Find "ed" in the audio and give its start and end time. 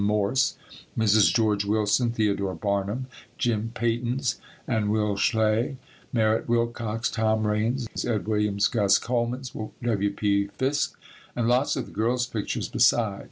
8.03-8.27